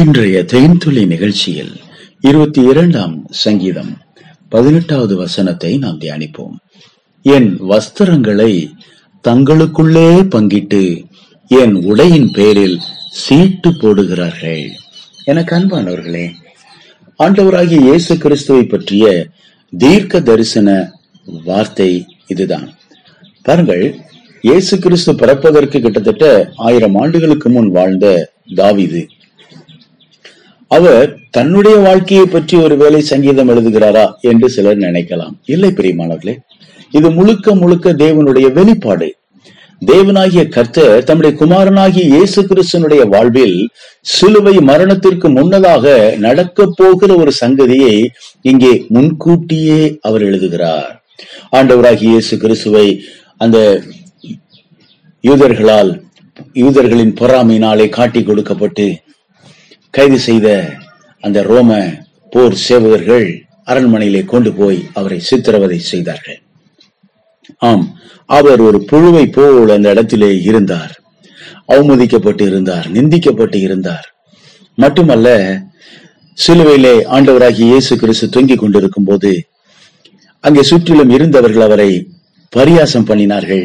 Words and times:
இன்றைய 0.00 0.36
தேன்துளி 0.52 1.06
நிகழ்ச்சியில் 1.06 1.72
இருபத்தி 2.20 2.62
இரண்டாம் 2.62 3.26
சங்கீதம் 3.30 3.90
பதினெட்டாவது 4.48 5.14
வசனத்தை 5.16 5.78
நாம் 5.78 5.98
தியானிப்போம். 5.98 6.54
என் 7.22 7.50
வஸ்திரங்களை 7.70 8.52
தங்களுக்குள்ளே 9.28 10.06
பங்கிட்டு 10.34 10.82
என் 11.46 11.74
உடையின் 11.90 12.30
பேரில் 12.32 12.78
சீட்டு 13.22 13.70
போடுகிறார்கள். 13.70 14.64
எனக்கு 15.24 15.56
அன்பானவர்களே 15.58 16.26
ஆண்டவராகிய 17.18 17.80
இயேசு 17.88 18.16
கிறிஸ்துவை 18.18 18.64
பற்றிய 18.64 19.30
தீர்க்க 19.72 20.20
தரிசன 20.20 20.98
வார்த்தை 21.44 21.92
இதுதான். 22.26 22.68
பாருங்கள் 23.42 23.86
இயேசு 24.40 24.78
கிறிஸ்து 24.78 25.14
பிறப்பதற்கு 25.14 25.80
கிட்டத்தட்ட 25.80 26.26
ஆயிரம் 26.68 26.94
ஆண்டுகளுக்கு 26.94 27.50
முன் 27.50 27.70
வாழ்ந்த 27.70 28.06
தாவிது. 28.60 29.02
அவர் 30.76 31.08
தன்னுடைய 31.36 31.76
வாழ்க்கையை 31.86 32.26
பற்றி 32.26 32.54
ஒரு 32.64 32.74
வேலை 32.82 33.00
சங்கீதம் 33.12 33.50
எழுதுகிறாரா 33.52 34.04
என்று 34.30 34.46
சிலர் 34.54 34.84
நினைக்கலாம். 34.84 35.34
இல்லை 35.54 35.70
பிரியமானவர்களே 35.78 36.34
இது 36.98 37.08
முழுக்க 37.18 37.54
முழுக்க 37.62 37.92
தேவனுடைய 38.04 38.46
வெளிப்பாடு. 38.58 39.08
தேவனாகிய 39.90 40.42
கர்த்தர் 40.56 41.04
தம்முடைய 41.06 41.32
குமாரனாகிய 41.40 42.04
இயேசு 42.14 42.40
கிறிஸ்தனுடைய 42.50 43.02
வாழ்வில் 43.14 43.56
சிலுவை 44.14 44.54
மரணத்திற்கு 44.70 45.28
முன்னதாக 45.38 45.94
நடக்க 46.26 46.66
போகிற 46.80 47.10
ஒரு 47.22 47.32
சங்கதியை 47.42 47.94
இங்கே 48.50 48.72
முன்கூட்டியே 48.96 49.80
அவர் 50.08 50.24
எழுதுகிறார். 50.28 50.92
ஆண்டவராகிய 51.58 52.12
இயேசு 52.14 52.36
கிறிஸ்துவை 52.44 52.86
அந்த 53.44 53.58
யூதர்களால் 55.24 55.90
யூதர்களின் 56.62 57.16
பொறாமையினாலே 57.20 57.86
காட்டி 57.96 58.20
கொடுக்கப்பட்டு 58.22 58.86
கைது 59.94 60.18
செய்த 60.28 60.48
அந்த 61.24 61.38
ரோம 61.50 61.70
போர் 62.32 62.56
சேவகர்கள் 62.68 63.26
அரண்மனையிலே 63.70 64.22
கொண்டு 64.32 64.50
போய் 64.52 64.78
அவரை 64.98 65.18
சித்திரவதை 65.28 65.78
செய்தார்கள். 65.90 66.38
ஆம் 67.68 67.84
அவர் 68.38 68.60
ஒரு 68.60 68.78
புழுவை 68.90 69.24
போல் 69.36 69.74
அந்த 69.76 69.90
இடத்திலே 69.94 70.30
இருந்தார். 70.48 70.92
அவமதிக்கப்பட்டு 71.74 72.44
இருந்தார் 72.50 72.86
நிந்திக்கப்பட்டு 72.96 73.58
இருந்தார். 73.66 74.06
மட்டுமல்ல 74.74 75.28
சிலுவையிலே 76.38 76.94
ஆண்டவராகிய 77.16 77.66
இயேசு 77.72 77.94
கிறிஸ்து 78.02 78.28
தொங்கிக் 78.28 78.62
கொண்டிருக்கும் 78.62 79.08
போது 79.10 79.32
அங்கே 80.40 80.62
சுற்றிலும் 80.62 81.10
இருந்தவர்கள் 81.10 81.66
அவரை 81.68 81.90
பரியாசம் 82.56 83.08
பண்ணினார்கள். 83.10 83.64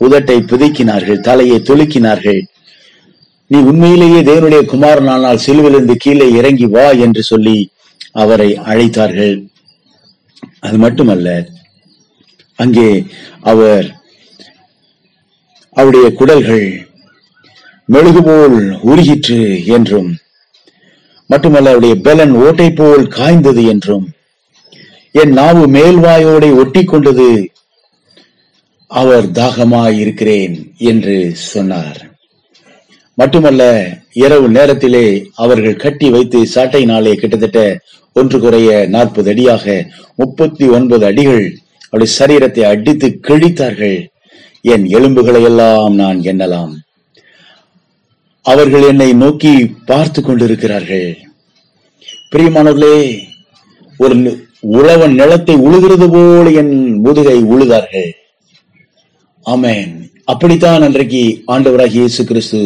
உதட்டை 0.00 0.38
புதுக்கினார்கள் 0.50 1.24
தலையை 1.28 1.58
துலுக்கினார்கள். 1.68 2.40
நீ 3.50 3.58
உண்மையிலேயே 3.70 4.20
தேவனுடைய 4.28 4.62
குமாரனானால் 4.72 5.42
சிலுவிலிருந்து 5.44 5.94
கீழே 5.94 6.26
இறங்கி 6.38 6.66
வா 6.66 6.86
என்று 7.04 7.22
சொல்லி 7.22 7.58
அவரை 8.22 8.48
அழைத்தார்கள். 8.70 9.36
அது 10.60 10.76
மட்டுமல்ல 10.78 11.28
அங்கே 12.58 12.88
அவர் 13.52 13.86
அவருடைய 15.76 16.06
குடல்கள் 16.12 16.68
மெழுகு 17.84 18.22
போல் 18.22 18.56
உருகிற்று 18.90 19.40
என்றும் 19.76 20.10
மட்டுமல்ல 21.30 21.72
அவருடைய 21.72 21.94
பெலன் 22.06 22.34
ஓட்டை 22.46 22.68
போல் 22.70 23.04
காய்ந்தது 23.08 23.62
என்றும் 23.68 24.06
என் 25.12 25.32
நாவு 25.32 25.62
மேல்வாயோடை 25.76 26.50
ஒட்டி 26.54 26.84
கொண்டது 26.84 27.28
அவர் 28.90 29.26
தாகமாயிருக்கிறேன் 29.38 30.56
என்று 30.90 31.16
சொன்னார். 31.34 32.00
மட்டுமல்ல 33.18 33.62
இரவு 34.24 34.48
நேரத்திலே 34.48 35.06
அவர்கள் 35.34 35.82
கட்டி 35.84 36.08
வைத்து 36.14 36.38
சாட்டையினாலே 36.54 37.12
கிட்டத்தட்ட 37.14 37.60
ஒன்று 38.12 38.38
குறைய 38.40 38.70
நாற்பது 38.94 39.30
அடியாக 39.30 39.64
முப்பத்தி 40.14 40.66
ஒன்பது 40.68 41.04
அடிகள் 41.06 41.46
அவருடைய 41.90 42.12
சரீரத்தை 42.18 42.62
அடித்து 42.72 43.08
கிழித்தார்கள். 43.28 43.98
என் 44.72 44.84
எலும்புகளை 44.96 45.42
எல்லாம் 45.42 45.94
நான் 45.94 46.18
எண்ணலாம். 46.20 46.72
அவர்கள் 48.42 48.82
என்னை 48.82 49.10
நோக்கி 49.12 49.52
பார்த்து 49.90 50.20
கொண்டிருக்கிறார்கள். 50.22 51.08
பிரியமானவர்களே 52.32 52.98
ஒரு 53.98 54.16
உழவன் 54.60 55.14
நிலத்தை 55.14 55.54
உழுகிறது 55.66 56.06
போல 56.14 56.50
என் 56.60 56.74
முதுகை 57.04 57.38
உழுதார்கள். 57.54 58.10
ஆமேன். 59.46 59.92
அப்படித்தான் 60.24 60.82
அன்றைக்கு 60.82 61.22
ஆண்டவராக 61.46 61.96
இயேசு 61.98 62.24
கிறிஸ்து 62.24 62.60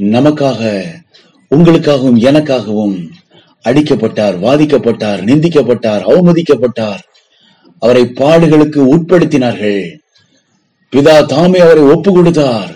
நமக்காக 0.00 0.70
உங்களுக்காகவும் 1.50 2.18
எனக்காகவும் 2.28 2.96
அடிக்கப்பட்டார் 3.64 4.36
வாதிக்கப்பட்டார் 4.44 5.20
நிந்திக்கப்பட்டார் 5.28 6.02
அவமதிக்கப்பட்டார். 6.10 7.02
அவரை 7.78 8.04
பாடுகளுக்கு 8.04 8.80
உட்படுத்தினார்கள். 8.94 9.82
பிதா 10.92 11.26
தாமே 11.26 11.58
அவரை 11.58 11.82
ஒப்பு 11.82 12.12
கொடுத்தார் 12.12 12.74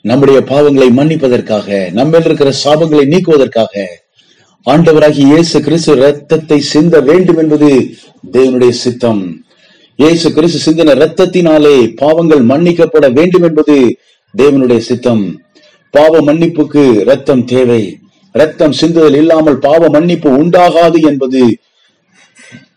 நம்முடைய 0.00 0.40
பாவங்களை 0.40 0.88
மன்னிப்பதற்காக 0.98 1.92
நம்மில் 1.92 2.24
இருக்கிற 2.24 2.52
சாபங்களை 2.64 3.04
நீக்குவதற்காக 3.12 3.84
ஆண்டவராகி 4.66 5.22
இயேசு 5.32 5.60
கிறிஸ்து 5.60 5.94
ரத்தத்தை 5.94 6.58
சிந்த 6.60 7.00
வேண்டும் 7.00 7.38
என்பது 7.38 7.68
தேவனுடைய 8.32 8.70
சித்தம். 8.70 9.22
இயேசு 9.96 10.32
கிறிஸ்து 10.32 10.60
சிந்தின 10.66 10.94
ரத்தத்தினாலே 11.02 11.94
பாவங்கள் 11.96 12.42
மன்னிக்கப்பட 12.42 13.12
வேண்டும் 13.12 13.42
என்பது 13.42 13.98
தேவனுடைய 14.36 14.78
சித்தம். 14.78 15.24
பாவ 15.96 16.20
மன்னிப்புக்கு 16.28 16.82
ரத்தம் 17.10 17.44
தேவை. 17.52 17.82
ரத்தம் 18.34 18.74
சிந்துதல் 18.80 19.16
இல்லாமல் 19.20 19.58
பாவ 19.66 19.88
மன்னிப்பு 19.88 20.28
உண்டாகாது 20.42 20.98
என்பது 21.10 21.42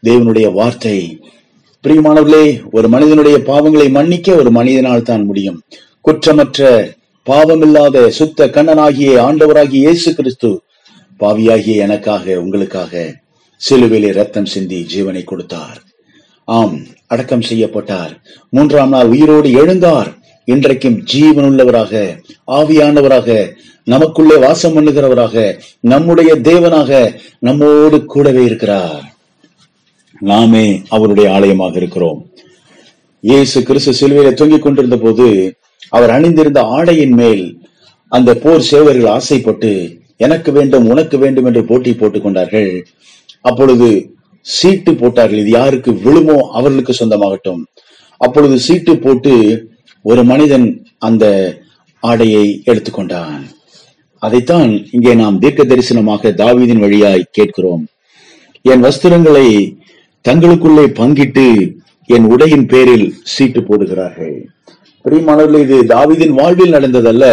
தேவனுடைய 0.08 0.48
வார்த்தை. 0.58 0.98
பிரியமானவர்களே 1.84 2.46
ஒரு 2.72 2.88
மனிதனுடைய 2.94 3.38
பாவங்களை 3.50 3.88
மன்னிக்க 3.98 4.36
ஒரு 4.42 4.52
மனிதனால் 4.52 5.08
தான் 5.10 5.24
முடியும். 5.26 5.60
குற்றமற்ற 6.06 6.70
பாவமில்லாத 7.28 8.08
சுத்த 8.18 8.48
கண்ணனாகிய 8.56 9.14
ஆண்டவராகிய 9.28 9.82
இயேசு 9.86 10.12
கிறிஸ்து 10.18 10.52
பாவியாகிய 11.22 11.86
எனக்காக 11.86 12.36
உங்களுக்காக 12.44 12.94
சிலுவிலே 13.62 14.12
ரத்தம் 14.20 14.50
சிந்தி 14.54 14.80
ஜீவனை 14.94 15.24
கொடுத்தார். 15.24 15.80
ஆம் 16.48 16.78
அடக்கம் 17.14 17.48
செய்யப்பட்டார். 17.50 18.14
மூன்றாம் 18.56 18.94
நாள் 18.96 19.12
உயிரோடு 19.14 19.50
எழுந்தார். 19.62 20.10
இன்றைக்கும் 20.54 20.98
ஜீவனுள்ளவராக 21.14 21.94
ஆவியானவராக 22.58 23.30
நமக்குள்ளே 23.84 24.36
வாசம் 24.36 24.76
பண்ணுகிறவராக 24.76 25.36
நம்முடைய 25.80 26.36
தேவனாக 26.50 27.00
நம்மோடு 27.40 28.06
கூடவே 28.06 28.44
இருக்கிறார். 28.44 29.04
நாமே 30.20 30.64
அவருடைய 30.90 31.28
ஆலயமாக 31.32 31.76
இருக்கிறோம். 31.76 32.20
இயேசு 33.20 33.64
கிறிஸ்து 33.64 33.94
சிலுவையில 34.00 34.34
தொங்கிக் 34.34 34.62
கொண்டிருந்த 34.62 34.98
போது 34.98 35.28
அவர் 35.90 36.10
அணிந்திருந்த 36.10 36.62
ஆடையின் 36.78 37.16
மேல் 37.22 37.46
அந்த 38.12 38.34
போர் 38.34 38.68
சேவர்கள் 38.72 39.14
ஆசைப்பட்டு 39.18 40.00
எனக்கு 40.18 40.52
வேண்டும் 40.52 40.90
உனக்கு 40.90 41.18
வேண்டும் 41.18 41.46
என்று 41.46 41.64
போட்டி 41.66 41.94
போட்டுக் 41.94 42.24
கொண்டார்கள். 42.24 42.72
அப்பொழுது 43.42 43.90
சீட்டு 44.42 44.94
போட்டார்கள். 44.94 45.40
இது 45.40 45.50
யாருக்கு 45.50 45.92
விழுமோ 46.06 46.38
அவர்களுக்கு 46.60 46.96
சொந்தமாகட்டும். 47.00 47.64
அப்பொழுது 48.18 48.58
சீட்டு 48.60 48.98
போட்டு 48.98 49.34
ஒரு 50.10 50.22
மனிதன் 50.32 50.68
அந்த 51.08 51.26
ஆடையை 52.04 52.44
எடுத்துக்கொண்டான். 52.70 53.44
அதைத்தான் 54.24 54.72
இங்கே 54.96 55.14
நாம் 55.22 55.40
தீர்க்க 55.44 55.64
தரிசனமாக 55.64 56.32
தாவீதின் 56.42 56.84
வழியாய் 56.84 57.24
கேட்கிறோம். 57.38 57.84
என் 58.72 58.84
வஸ்திரங்களை 58.88 59.48
தங்களுக்குள்ளே 60.26 60.86
பங்கிட்டு 61.00 61.48
என் 62.16 62.28
உடையின் 62.34 62.68
பேரில் 62.74 63.08
சீட்டு 63.34 63.62
போடுகிறார்கள். 63.62 64.38
பிரியமானவர்கள் 65.06 65.64
இது 65.66 65.78
தாவிதின் 65.94 66.34
வாழ்வில் 66.40 66.76
நடந்ததல்ல. 66.78 67.26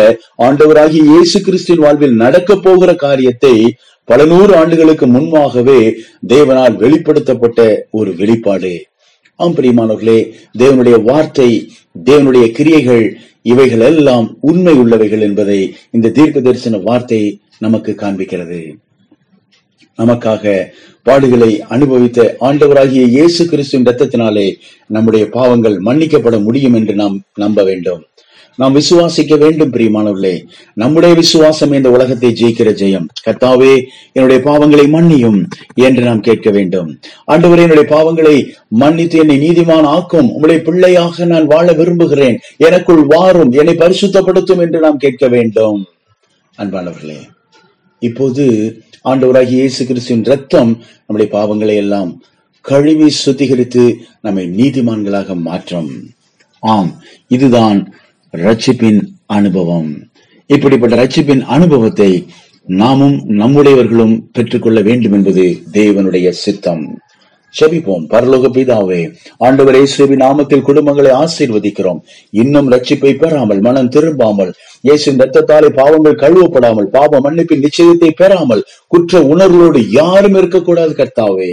ஆண்டவராகிய 0.47 1.05
இயேசு 1.13 1.39
கிறிஸ்துவின் 1.47 1.85
வாழ்வில் 1.85 2.17
நடக்க 2.25 2.57
போகிற 2.67 2.91
காரியத்தை 3.05 3.55
பல 4.09 4.25
நூறு 4.33 4.53
ஆண்டுகளுக்கு 4.61 5.07
முன்பாகவே 5.15 5.79
தேவனால் 6.33 6.75
வெளிப்படுத்தப்பட்ட 6.83 7.61
ஒரு 7.99 8.11
வெளிப்பாடு. 8.21 8.75
ஆம் 9.37 9.55
பிரியமானவர்களே 9.55 10.19
தேவனுடைய 10.59 10.97
வார்த்தை 11.03 11.47
தேவனுடைய 12.05 12.51
கிரியைகள் 12.51 13.07
இவைகள் 13.43 13.81
எல்லாம் 13.81 14.27
உண்மை 14.41 14.75
உள்ளவைகள் 14.75 15.21
என்பதை 15.21 15.75
இந்த 15.91 16.09
தீர்க்க 16.09 16.41
தரிசன 16.41 16.79
வார்த்தை 16.79 17.19
நமக்கு 17.59 17.93
காண்பிக்கிறது. 18.03 18.61
நமக்காக 19.99 20.45
பாடுகளை 21.07 21.51
அனுபவித்த 21.59 22.37
ஆண்டவராகிய 22.41 23.03
இயேசு 23.17 23.47
கிறிஸ்துவின் 23.47 23.87
ரத்தத்தினாலே 23.87 24.47
நம்முடைய 24.87 25.27
பாவங்கள் 25.29 25.77
மன்னிக்கப்பட 25.79 26.43
முடியும் 26.43 26.75
என்று 26.75 26.95
நாம் 26.95 27.23
நம்ப 27.35 27.65
வேண்டும். 27.65 28.03
நாம் 28.57 28.75
விசுவாசிக்க 28.75 29.35
வேண்டும் 29.39 29.73
பிரியமானவர்களே. 29.73 30.35
நம்முடைய 30.75 31.15
விசுவாசம் 31.15 31.73
இந்த 31.73 31.91
உலகத்தை 31.91 32.31
ஜெயிக்கிற 32.41 32.71
ஜெயம். 32.81 33.07
கத்தாவே 33.27 33.73
என்னுடைய 34.13 34.39
பாவங்களை 34.49 34.85
மன்னியும் 34.97 35.39
என்று 35.87 36.03
நாம் 36.03 36.21
கேட்க 36.21 36.51
வேண்டும். 36.51 36.91
ஆண்டவரே 37.33 37.65
என்னுடைய 37.67 37.87
பாவங்களை 37.95 38.37
மன்னித்து 38.83 39.19
என்னை 39.19 39.37
நீதிமான் 39.45 39.89
ஆக்கும். 39.97 40.29
உங்களுடைய 40.29 40.61
பிள்ளையாக 40.69 41.25
நான் 41.25 41.47
வாழ 41.47 41.67
விரும்புகிறேன். 41.73 42.39
எனக்குள் 42.57 43.03
வாரும் 43.15 43.53
என்னை 43.53 43.75
பரிசுத்தப்படுத்தும் 43.75 44.63
என்று 44.67 44.81
நாம் 44.81 45.03
கேட்க 45.07 45.29
வேண்டும். 45.29 45.81
அன்பானவர்களே 46.59 47.21
இப்போது 47.99 48.45
ஆண்டவராகிய 49.11 49.61
இயேசு 49.63 49.83
கிறிஸ்துவின் 49.87 50.25
ரத்தம் 50.25 50.73
நம்முடைய 51.07 51.29
பாவங்களை 51.37 51.75
எல்லாம் 51.85 52.11
கழுவி 52.65 53.09
சுத்திகரித்து 53.25 53.85
நம்மை 54.21 54.45
நீதிமான்களாக 54.61 55.35
மாற்றும். 55.49 55.91
ஆம் 56.63 56.91
இதுதான் 57.37 57.79
ரட்சிப்பின் 58.37 59.01
அனுபவம். 59.27 59.91
இப்படிப்பட்ட 60.47 60.95
ரட்சிப்பின் 60.97 61.41
அனுபவத்தை 61.41 62.27
நாமும் 62.67 63.29
நம்முடையவர்களும் 63.29 64.23
பெற்றுக்கொள்ள 64.33 64.81
வேண்டும் 64.81 65.13
என்பது 65.13 65.63
தேவனுடைய 65.73 66.29
சித்தம். 66.31 66.99
செபிப்போம். 67.59 68.05
பரலோக 68.13 68.49
பிதாவே 68.57 69.01
ஆண்டவரே 69.47 69.83
சேவி 69.95 70.17
நாமத்தில் 70.25 70.67
குடும்பங்களை 70.69 71.13
ஆசீர்வதிக்கிறோம். 71.23 72.01
இன்னும் 72.31 72.71
ரட்சிப்பை 72.73 73.13
பெறாமல் 73.23 73.61
மனம் 73.61 73.93
திரும்பாமல் 73.97 74.53
இயேசின் 74.81 75.21
ரத்தத்தாலே 75.23 75.69
பாவங்கள் 75.81 76.21
கழுவப்படாமல் 76.23 76.89
பாவ 76.97 77.21
மன்னிப்பின் 77.21 77.65
நிச்சயத்தை 77.67 78.11
பெறாமல் 78.21 78.65
குற்ற 78.87 79.21
உணர்வோடு 79.33 79.81
யாரும் 79.91 80.37
இருக்கக்கூடாது 80.41 80.93
கர்த்தாவே. 81.01 81.53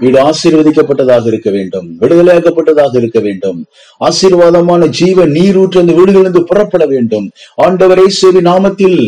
வீடு 0.00 0.18
ஆசீர்வதிக்கப்பட்டதாக 0.28 1.26
இருக்க 1.26 1.50
வேண்டும் 1.50 1.86
விடுதலையாக்கப்பட்டதாக 2.00 2.94
இருக்க 3.00 3.20
வேண்டும். 3.20 3.58
ஆசீர்வாதமான 4.00 4.88
ஜீவ 5.00 5.26
நீரூற்று 5.26 5.80
அந்த 5.80 5.92
வீடுகளிலிருந்து 5.92 6.42
புறப்பட 6.50 6.86
வேண்டும். 6.86 7.26
ஆண்டவர் 7.66 8.02
சேவி 8.20 8.40
நாமத்தில் 8.50 8.98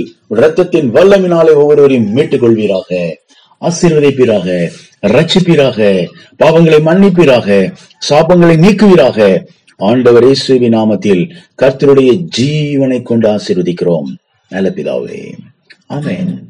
ரத்தத்தின் 0.40 0.88
வல்லமினாலே 0.96 1.52
ஒவ்வொருவரையும் 1.60 2.12
மீட்டுக் 2.16 2.42
கொள்வீராக 2.42 2.90
ஆசீர்வதிப்பீராக 3.60 4.70
ரட்சிப்பீராக 5.06 6.06
பாவங்களை 6.44 6.80
மன்னிப்பீராக 6.82 7.74
சாபங்களை 8.10 8.56
நீக்குவீராக. 8.56 9.44
ஆண்டவர் 9.76 10.24
இயேசுவி 10.24 10.68
நாமத்தில் 10.68 11.36
கர்த்தருடைய 11.62 12.26
ஜீவனை 12.38 13.02
கொண்டு 13.02 13.28
ஆசீர்வதிக்கிறோம். 13.28 14.16
நல்ல 14.48 14.72
பிதாவே. 14.74 15.32
ஆமேன். 15.88 16.42